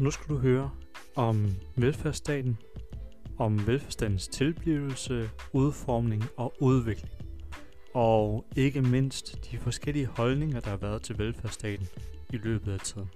[0.00, 0.70] Nu skal du høre
[1.16, 2.58] om velfærdsstaten,
[3.38, 7.12] om velfærdsstatens tilblivelse, udformning og udvikling.
[7.94, 11.86] Og ikke mindst de forskellige holdninger, der har været til velfærdsstaten
[12.32, 13.08] i løbet af tiden.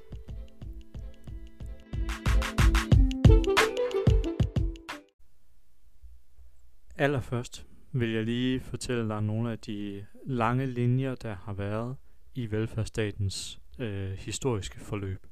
[6.96, 11.96] Allerførst vil jeg lige fortælle dig nogle af de lange linjer, der har været
[12.35, 15.32] i velfærdsstatens øh, historiske forløb.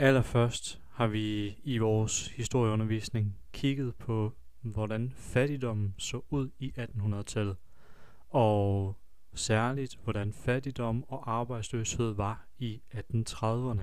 [0.00, 7.56] Allerførst har vi i vores historieundervisning kigget på, hvordan fattigdommen så ud i 1800-tallet,
[8.28, 8.96] og
[9.34, 13.82] særligt hvordan fattigdom og arbejdsløshed var i 1830'erne.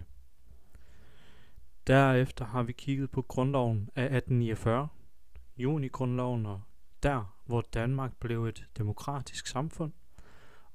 [1.87, 4.87] Derefter har vi kigget på grundloven af 1849,
[5.57, 6.61] junigrundloven og
[7.03, 9.91] der, hvor Danmark blev et demokratisk samfund,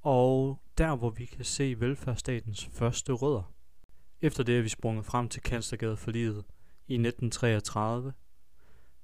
[0.01, 3.53] og der, hvor vi kan se velfærdsstatens første rødder.
[4.25, 6.45] Efter det er vi sprunget frem til Kanslergade livet
[6.89, 8.13] i 1933,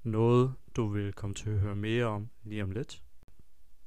[0.02, 3.02] noget du vil komme til at høre mere om lige om lidt.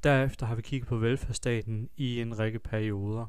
[0.03, 3.27] Derefter har vi kigget på velfærdsstaten i en række perioder.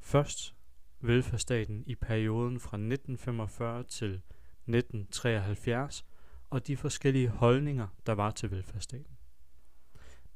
[0.00, 0.54] Først
[1.00, 6.04] velfærdsstaten i perioden fra 1945 til 1973
[6.50, 9.16] og de forskellige holdninger, der var til velfærdsstaten.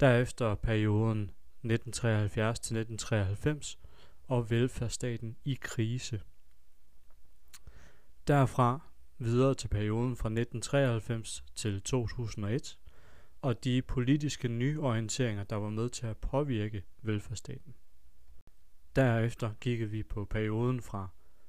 [0.00, 3.78] Derefter perioden 1973 til 1993
[4.28, 6.20] og velfærdsstaten i krise.
[8.28, 8.80] Derfra
[9.18, 12.78] videre til perioden fra 1993 til 2001
[13.42, 17.74] og de politiske nyorienteringer, der var med til at påvirke velfærdsstaten.
[18.96, 21.08] Derefter kiggede vi på perioden fra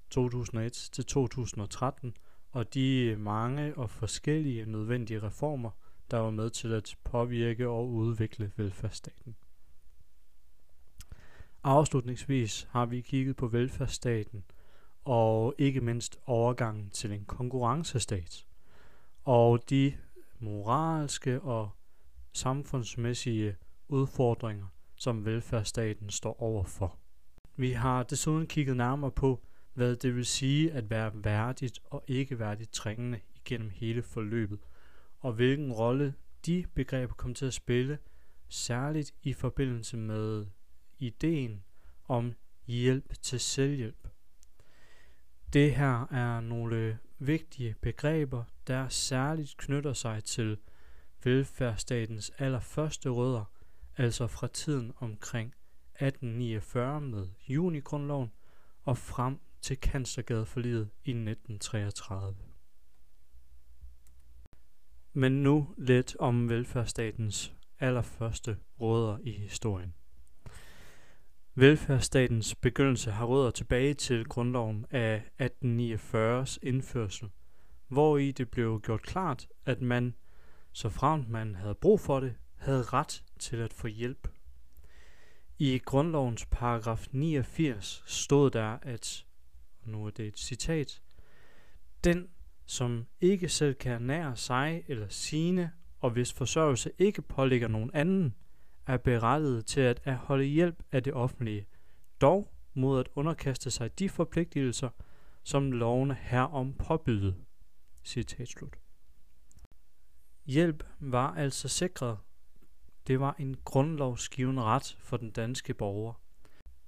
[0.09, 2.17] 2001 til 2013
[2.51, 5.71] og de mange og forskellige nødvendige reformer,
[6.11, 9.35] der var med til at påvirke og udvikle velfærdsstaten.
[11.63, 14.43] Afslutningsvis har vi kigget på velfærdsstaten
[15.09, 18.45] og ikke mindst overgangen til en konkurrencestat
[19.23, 19.93] og de
[20.39, 21.69] moralske og
[22.33, 23.55] samfundsmæssige
[23.87, 26.97] udfordringer, som velfærdsstaten står overfor.
[27.55, 29.41] Vi har desuden kigget nærmere på,
[29.73, 34.59] hvad det vil sige at være værdigt og ikke værdigt trængende igennem hele forløbet,
[35.19, 36.13] og hvilken rolle
[36.45, 37.97] de begreber kom til at spille,
[38.49, 40.45] særligt i forbindelse med
[40.99, 41.63] ideen
[42.07, 42.33] om
[42.67, 44.08] hjælp til selvhjælp.
[45.53, 50.57] Det her er nogle vigtige begreber, der særligt knytter sig til
[51.23, 53.45] velfærdsstatens allerførste rødder,
[53.97, 55.53] altså fra tiden omkring
[55.93, 58.31] 1849 med junigrundloven
[58.83, 62.35] og frem til Kanslergadeforliget i 1933.
[65.13, 69.93] Men nu lidt om velfærdsstatens allerførste rødder i historien.
[71.59, 77.29] Velfærdsstatens begyndelse har rødder tilbage til grundloven af 1849's indførsel,
[77.87, 80.15] hvor i det blev gjort klart, at man,
[80.71, 84.27] så fremt man havde brug for det, havde ret til at få hjælp.
[85.57, 89.25] I grundlovens paragraf 89 stod der, at,
[89.81, 91.01] og nu er det et citat,
[92.03, 92.27] den,
[92.65, 98.35] som ikke selv kan nære sig eller sine, og hvis forsørgelse ikke påligger nogen anden,
[98.89, 101.67] er berettiget til at holde hjælp af det offentlige,
[102.21, 104.89] dog mod at underkaste sig de forpligtelser,
[105.43, 107.35] som lovene herom påbyde.
[108.03, 108.77] Citat slut.
[110.45, 112.17] Hjælp var altså sikret.
[113.07, 116.13] Det var en grundlovsgiven ret for den danske borger.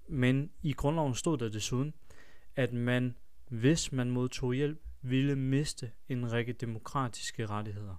[0.08, 1.94] Men i grundloven stod der desuden,
[2.56, 7.96] at man, hvis man modtog hjælp, ville miste en række demokratiske rettigheder.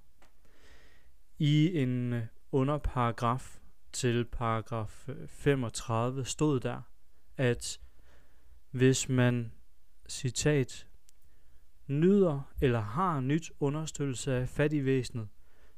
[1.39, 3.62] I en underparagraf
[3.93, 6.83] til paragraf øh, 35 stod der,
[7.37, 7.81] at
[8.71, 9.53] hvis man,
[10.09, 10.89] citat,
[11.87, 15.29] nyder eller har nyt understøttelse af fattigvæsenet,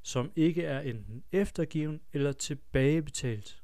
[0.02, 3.62] som ikke er enten eftergiven eller tilbagebetalt,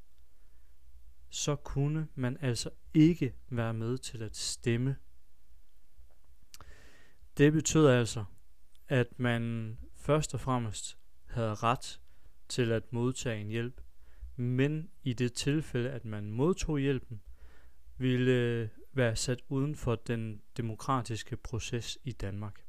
[1.29, 4.97] så kunne man altså ikke være med til at stemme.
[7.37, 8.25] Det betød altså,
[8.89, 12.01] at man først og fremmest havde ret
[12.49, 13.81] til at modtage en hjælp,
[14.41, 17.21] men i det tilfælde, at man modtog hjælpen,
[17.99, 22.65] ville øh, være sat uden for den demokratiske proces i Danmark.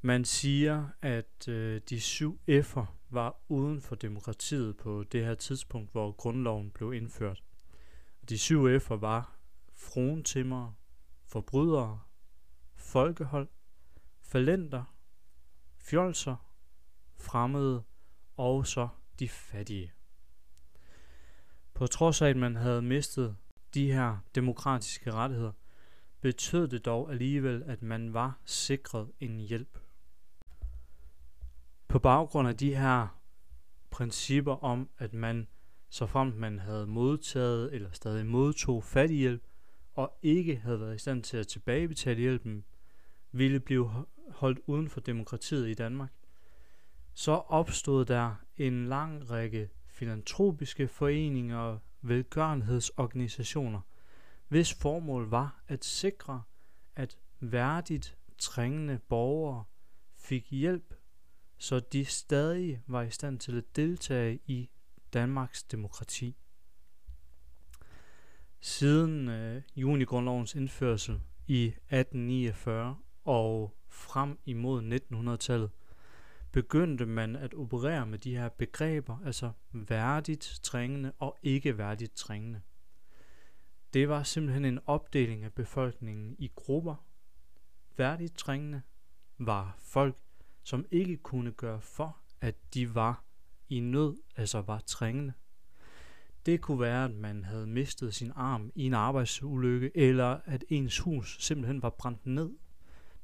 [0.00, 5.92] Man siger, at øh, de syv F'er var uden for demokratiet på det her tidspunkt,
[5.92, 7.42] hvor grundloven blev indført.
[8.28, 9.38] De syv F'er var
[9.74, 10.72] fruentimmer,
[11.24, 12.00] forbrydere,
[12.74, 13.48] folkehold,
[14.20, 14.84] falenter,
[15.78, 16.36] fjolser,
[17.16, 17.82] fremmede
[18.36, 18.88] og så
[19.18, 19.92] de fattige.
[21.74, 23.36] På trods af, at man havde mistet
[23.74, 25.52] de her demokratiske rettigheder,
[26.20, 29.78] betød det dog alligevel, at man var sikret en hjælp.
[31.88, 33.20] På baggrund af de her
[33.90, 35.48] principper om, at man,
[35.88, 39.42] så fremt man havde modtaget eller stadig modtog fattighjælp,
[39.94, 42.64] og ikke havde været i stand til at tilbagebetale hjælpen,
[43.32, 46.12] ville blive holdt uden for demokratiet i Danmark,
[47.14, 53.80] så opstod der en lang række filantropiske foreninger og velgørenhedsorganisationer,
[54.48, 56.42] hvis formål var at sikre,
[56.96, 59.64] at værdigt trængende borgere
[60.16, 60.94] fik hjælp,
[61.58, 64.70] så de stadig var i stand til at deltage i
[65.12, 66.36] Danmarks demokrati.
[68.60, 75.70] Siden øh, junigrundlovens indførsel i 1849 og frem imod 1900-tallet,
[76.54, 82.60] begyndte man at operere med de her begreber, altså værdigt trængende og ikke værdigt trængende.
[83.92, 86.94] Det var simpelthen en opdeling af befolkningen i grupper.
[87.96, 88.82] Værdigt trængende
[89.38, 90.16] var folk,
[90.62, 93.24] som ikke kunne gøre for, at de var
[93.68, 95.32] i nød, altså var trængende.
[96.46, 100.98] Det kunne være, at man havde mistet sin arm i en arbejdsulykke, eller at ens
[100.98, 102.50] hus simpelthen var brændt ned.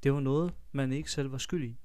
[0.02, 1.78] Det var noget, man ikke selv var skyld i.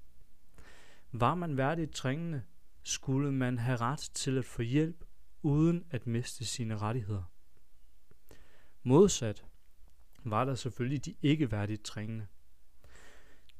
[1.20, 2.44] Var man værdigt trængende,
[2.84, 5.06] skulle man have ret til at få hjælp
[5.42, 7.24] uden at miste sine rettigheder.
[8.84, 9.46] Modsat
[10.24, 12.28] var der selvfølgelig de ikke værdigt trængende.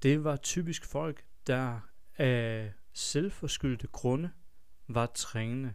[0.04, 1.80] Det var typisk folk, der
[2.18, 4.32] af selvforskyldte grunde
[4.88, 5.74] var trængende.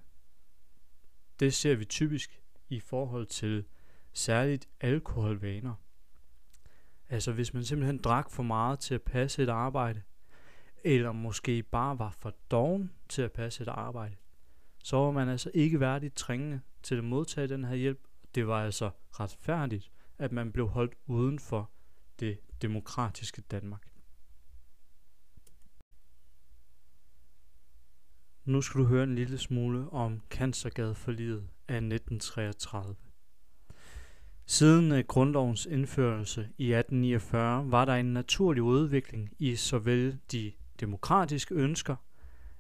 [1.40, 3.64] Det ser vi typisk i forhold til
[4.12, 5.74] særligt alkoholvaner.
[7.08, 10.02] Altså hvis man simpelthen drak for meget til at passe et arbejde,
[10.84, 14.16] eller måske bare var for doven til at passe et arbejde,
[14.84, 18.00] så var man altså ikke værdigt trængende til at modtage den her hjælp.
[18.34, 21.70] Det var altså retfærdigt, at man blev holdt uden for
[22.20, 23.86] det demokratiske Danmark.
[28.44, 32.94] Nu skal du høre en lille smule om Kansergadeforliget af 1933.
[34.46, 41.54] Siden øh, grundlovens indførelse i 1849 var der en naturlig udvikling i såvel de demokratiske
[41.54, 41.96] ønsker,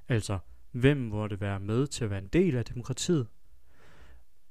[0.08, 0.38] altså
[0.70, 3.26] hvem måtte være med til at være en del af demokratiet,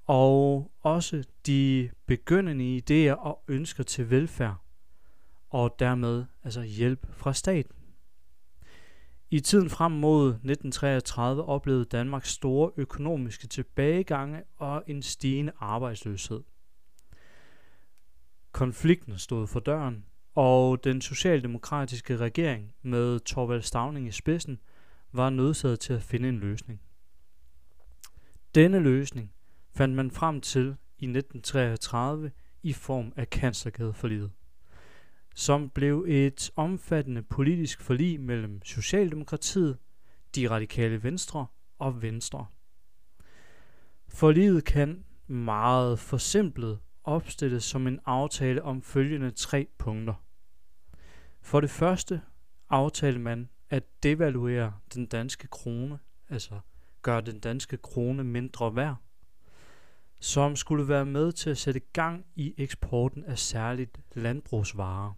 [0.06, 4.58] og også de begyndende idéer og ønsker til velfærd,
[5.50, 7.76] og dermed altså hjælp fra staten.
[9.32, 16.44] I tiden frem mod 1933 oplevede Danmark store økonomiske tilbagegange og en stigende arbejdsløshed.
[18.52, 20.06] Konflikten stod for døren,
[20.42, 24.60] og den socialdemokratiske regering med Torvald Stavning i spidsen
[25.12, 26.82] var nødsaget til at finde en løsning.
[28.56, 29.34] Denne løsning
[29.72, 30.66] fandt man frem til
[30.98, 32.32] i 1933
[32.64, 34.32] i form af Kanslergadeforliget,
[35.36, 39.78] som blev et omfattende politisk forlig mellem Socialdemokratiet,
[40.36, 41.46] de radikale venstre
[41.80, 42.46] og Venstre.
[44.08, 50.29] Forliget kan meget forsimplet opstilles som en aftale om følgende tre punkter.
[51.42, 52.22] For det første
[52.70, 56.00] aftalte man at devaluere den danske krone,
[56.30, 56.60] altså
[57.02, 58.96] gøre den danske krone mindre værd,
[60.20, 65.14] som skulle være med til at sætte gang i eksporten af særligt landbrugsvarer.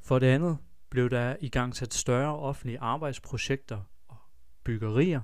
[0.00, 0.58] For det andet
[0.90, 4.16] blev der i gang sat større offentlige arbejdsprojekter og
[4.64, 5.20] byggerier,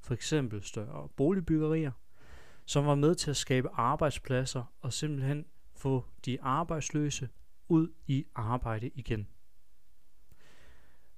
[0.00, 1.92] for eksempel større boligbyggerier,
[2.64, 5.46] som var med til at skabe arbejdspladser og simpelthen
[5.76, 7.28] få de arbejdsløse
[7.68, 9.28] ud i arbejde igen.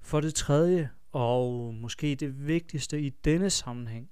[0.00, 4.10] For det tredje, og måske det vigtigste i denne sammenhæng,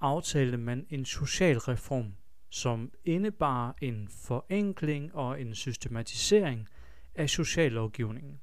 [0.00, 2.14] aftalte man en social reform,
[2.50, 6.68] som indebar en forenkling og en systematisering
[7.14, 8.40] af sociallovgivningen.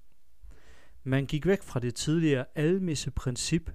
[1.03, 3.69] Man gik væk fra det tidligere almisse princip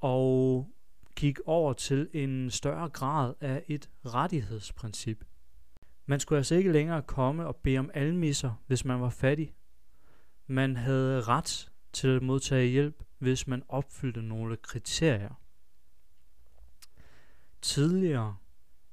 [0.00, 0.68] og
[1.16, 5.24] gik over til en større grad af et rettighedsprincip.
[6.10, 9.54] Man skulle altså ikke længere komme og bede om almisser, hvis man var fattig.
[10.46, 15.40] Man havde ret til at modtage hjælp, hvis man opfyldte nogle kriterier.
[17.62, 18.36] Tidligere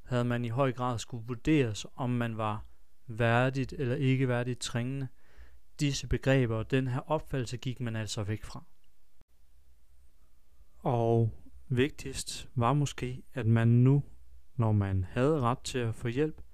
[0.04, 2.66] havde man i høj grad skulle vurderes, om man var
[3.08, 5.08] værdigt eller ikke værdigt trængende.
[5.80, 8.64] Disse begreber og den her opfattelse gik man altså væk fra.
[10.78, 11.32] Og
[11.68, 14.04] vigtigst var måske, at man nu,
[14.56, 16.45] når man havde ret til at få hjælp,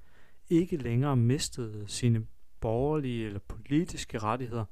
[0.51, 2.25] ikke længere mistede sine
[2.59, 4.65] borgerlige eller politiske rettigheder,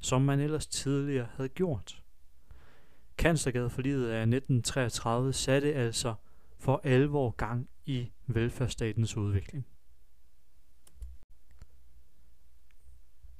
[0.00, 2.02] som man ellers tidligere havde gjort.
[3.18, 6.14] Kanslergadeforliget af 1933 satte altså
[6.58, 9.66] for alvor gang i velfærdsstatens udvikling.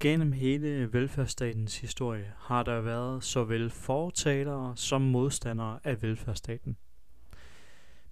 [0.00, 6.76] Gennem hele velfærdsstatens historie har der været såvel fortalere som modstandere af velfærdsstaten.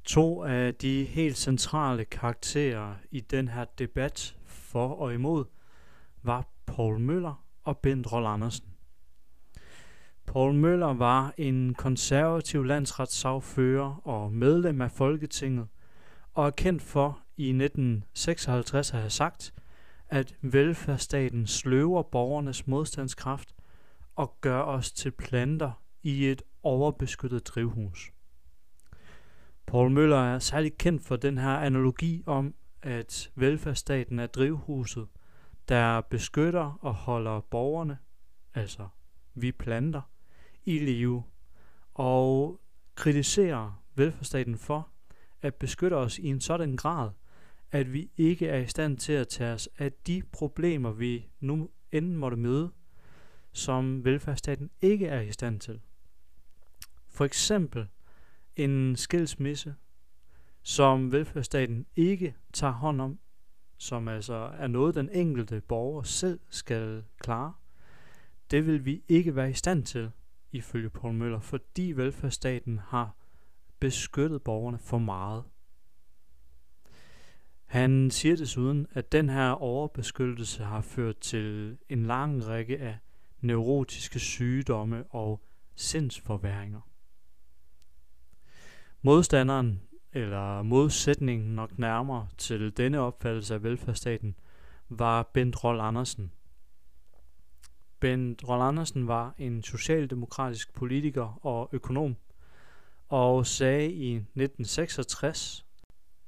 [0.05, 5.45] To af de helt centrale karakterer i den her debat for og imod
[6.23, 8.67] var Paul Møller og Bent Roll Andersen.
[10.27, 15.67] Paul Møller var en konservativ landsretssagfører og medlem af Folketinget,
[16.35, 19.55] og er kendt for i 1956 at have sagt,
[20.09, 23.55] at velfærdsstaten sløver borgernes modstandskraft
[24.17, 28.11] og gør os til planter i et overbeskyttet drivhus.
[29.75, 35.09] Paul Møller er særligt kendt for den her analogi om, at velfærdsstaten er drivhuset,
[35.69, 37.99] der beskytter og holder borgerne,
[38.55, 38.89] altså
[39.35, 40.03] vi planter,
[40.65, 41.25] i live,
[41.95, 42.61] og
[42.95, 44.89] kritiserer velfærdsstaten for
[45.43, 47.11] at beskytte os i en sådan grad,
[47.73, 51.71] at vi ikke er i stand til at tage os af de problemer, vi nu
[51.93, 52.71] enden måtte møde,
[53.53, 55.81] som velfærdsstaten ikke er i stand til.
[57.09, 57.87] For eksempel
[58.57, 59.75] en skilsmisse,
[60.63, 63.19] som velfærdsstaten ikke tager hånd om,
[63.77, 67.53] som altså er noget, den enkelte borger selv skal klare.
[68.51, 70.11] Det vil vi ikke være i stand til,
[70.53, 73.17] ifølge Paul Møller, fordi velfærdsstaten har
[73.81, 75.45] beskyttet borgerne for meget.
[77.65, 82.99] Han siger desuden, at den her overbeskyttelse har ført til en lang række af
[83.41, 85.45] neurotiske sygdomme og
[85.75, 86.81] sindsforværinger.
[89.07, 89.81] Modstanderen,
[90.13, 94.35] eller modsætningen nok nærmere til denne opfattelse af velfærdsstaten,
[94.89, 96.33] var Bent Roll Andersen.
[98.01, 102.17] Bent Roll Andersen var en socialdemokratisk politiker og økonom,
[103.09, 105.67] og sagde i 1966,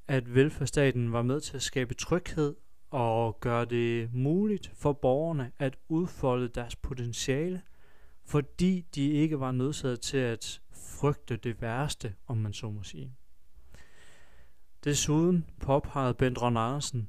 [0.09, 2.57] at velfærdsstaten var med til at skabe tryghed
[2.91, 7.63] og gøre det muligt for borgerne at udfolde deres potentiale,
[8.25, 13.13] fordi de ikke var nødsaget til at frygte det værste, om man så må sige.
[14.85, 17.09] Desuden påpegede Bent Ron Andersen,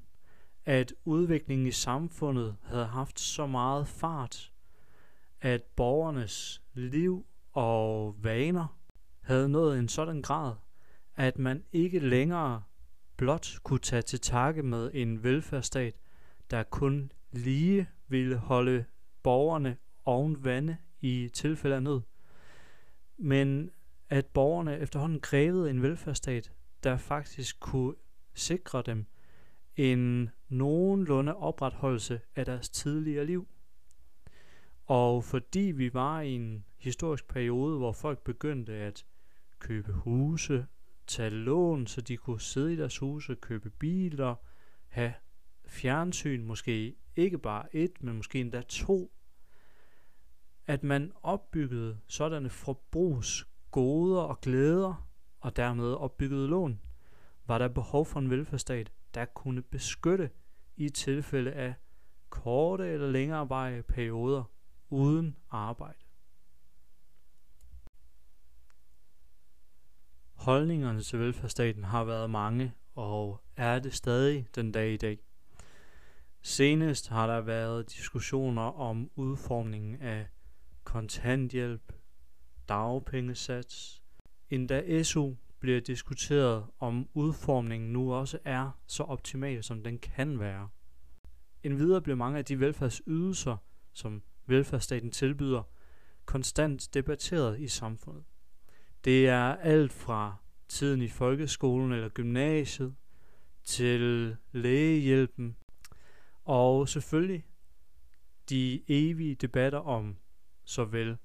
[0.66, 4.52] at udviklingen i samfundet havde haft så meget fart,
[5.42, 8.78] at borgernes liv og vaner
[9.22, 10.56] havde nået en sådan grad,
[11.16, 12.64] at man ikke længere
[13.18, 15.96] blot kunne tage til takke med en velfærdsstat,
[16.52, 18.86] der kun lige ville holde
[19.24, 22.02] borgerne oven vande i tilfælde af nød,
[23.18, 23.72] men
[24.10, 26.52] at borgerne efterhånden krævede en velfærdsstat,
[26.84, 27.96] der faktisk kunne
[28.34, 29.06] sikre dem
[29.76, 33.48] en nogenlunde opretholdelse af deres tidligere liv.
[34.86, 39.06] Og fordi vi var i en historisk periode, hvor folk begyndte at
[39.60, 40.68] købe huse,
[41.08, 44.36] tage lån, så de kunne sidde i deres huse, købe biler,
[44.88, 45.14] have
[45.68, 49.12] fjernsyn, måske ikke bare et, men måske endda to.
[50.68, 55.08] At man opbyggede sådanne forbrugsgoder og glæder,
[55.40, 56.82] og dermed opbyggede lån,
[57.46, 60.30] var der behov for en velfærdsstat, der kunne beskytte
[60.76, 61.74] i tilfælde af
[62.30, 64.44] korte eller længere perioder
[64.90, 66.00] uden arbejde.
[70.34, 75.20] Holdningerne til velfærdsstaten har været mange og er det stadig den dag i dag.
[76.42, 80.28] Senest har der været diskussioner om udformningen af
[80.98, 81.94] kontanthjælp,
[82.70, 84.04] dagpengesats,
[84.50, 90.70] endda SU bliver diskuteret, om udformningen nu også er så optimal, som den kan være.
[91.64, 93.58] Endvidere bliver mange af de velfærdsydelser,
[93.94, 95.64] som velfærdsstaten tilbyder,
[96.26, 98.24] konstant debatteret i samfundet.
[99.06, 100.36] Det er alt fra
[100.68, 102.96] tiden i folkeskolen eller gymnasiet
[103.64, 105.58] til lægehjælpen
[106.44, 107.46] og selvfølgelig
[108.50, 110.18] de evige debatter om
[110.68, 111.18] såvel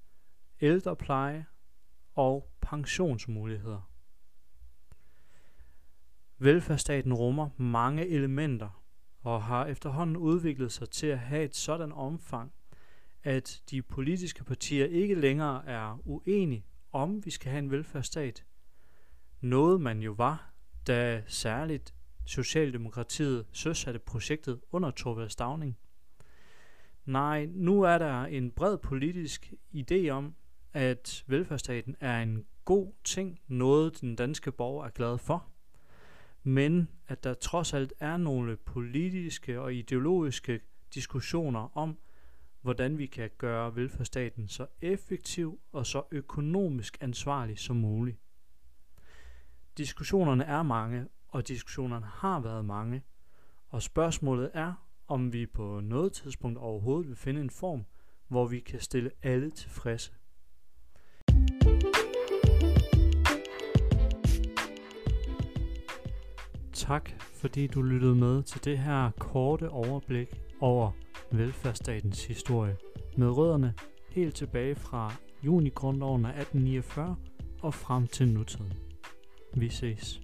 [0.61, 1.47] ældrepleje
[2.15, 3.91] og pensionsmuligheder.
[6.39, 8.85] Velfærdsstaten rummer mange elementer
[9.21, 12.53] og har efterhånden udviklet sig til at have et sådan omfang,
[13.23, 18.45] at de politiske partier ikke længere er uenige om vi skal have en velfærdsstat.
[19.41, 20.53] Noget man jo var,
[20.87, 21.95] da særligt
[22.27, 25.79] Socialdemokratiet søsatte projektet under Torvald Stavning.
[27.05, 30.35] Nej, nu er der en bred politisk idé om,
[30.73, 35.47] at velfærdsstaten er en god ting, noget den danske borger er glad for,
[36.43, 40.61] men at der trods alt er nogle politiske og ideologiske
[40.95, 41.99] diskussioner om,
[42.61, 48.19] hvordan vi kan gøre velfærdsstaten så effektiv og så økonomisk ansvarlig som muligt.
[49.77, 53.03] Diskussionerne er mange, og diskussionerne har været mange,
[53.69, 57.85] og spørgsmålet er, om vi på noget tidspunkt overhovedet vil finde en form,
[58.29, 60.13] hvor vi kan stille alle tilfredse.
[66.73, 70.29] Tak fordi du lyttede med til det her korte overblik
[70.61, 70.91] over
[71.33, 72.77] velfærdsstatens historie
[73.17, 73.75] med rødderne
[74.11, 77.17] helt tilbage fra junigrundloven af 1849
[77.63, 78.73] og frem til nutiden.
[79.55, 80.22] Vi ses.